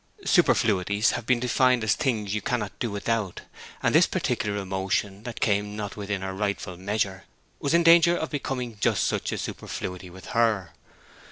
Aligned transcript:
Superfluities 0.25 1.11
have 1.11 1.27
been 1.27 1.39
defined 1.39 1.83
as 1.83 1.93
things 1.93 2.33
you 2.33 2.41
cannot 2.41 2.71
do 2.79 2.89
without, 2.89 3.41
and 3.83 3.93
this 3.93 4.07
particular 4.07 4.57
emotion, 4.57 5.21
that 5.25 5.39
came 5.39 5.75
not 5.75 5.95
within 5.95 6.23
her 6.23 6.33
rightful 6.33 6.75
measure, 6.75 7.25
was 7.59 7.75
in 7.75 7.83
danger 7.83 8.17
of 8.17 8.31
becoming 8.31 8.79
just 8.79 9.03
such 9.03 9.31
a 9.31 9.37
superfluity 9.37 10.09
with 10.09 10.29
her. 10.33 10.71